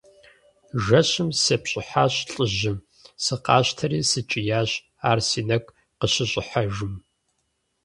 Жэщым 0.83 1.29
сепщӀыхьащ 1.43 2.13
лӀыжьым, 2.33 2.77
сыкъащтэри 3.23 3.99
сыкӀиящ, 4.09 4.71
ар 5.09 5.19
си 5.27 5.41
нэгу 5.47 5.75
къыщыщӀыхьэжым. 5.99 6.93